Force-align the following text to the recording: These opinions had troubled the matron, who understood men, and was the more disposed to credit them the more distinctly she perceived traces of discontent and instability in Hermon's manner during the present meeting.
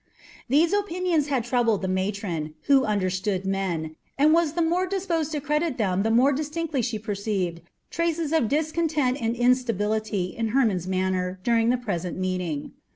These 0.49 0.73
opinions 0.73 1.27
had 1.27 1.43
troubled 1.43 1.83
the 1.83 1.87
matron, 1.87 2.55
who 2.63 2.85
understood 2.85 3.45
men, 3.45 3.95
and 4.17 4.33
was 4.33 4.53
the 4.53 4.61
more 4.63 4.87
disposed 4.87 5.31
to 5.33 5.39
credit 5.39 5.77
them 5.77 6.01
the 6.01 6.09
more 6.09 6.31
distinctly 6.33 6.81
she 6.81 6.97
perceived 6.97 7.61
traces 7.91 8.33
of 8.33 8.49
discontent 8.49 9.21
and 9.21 9.35
instability 9.35 10.35
in 10.35 10.47
Hermon's 10.57 10.87
manner 10.87 11.39
during 11.43 11.69
the 11.69 11.77
present 11.77 12.17
meeting. 12.17 12.71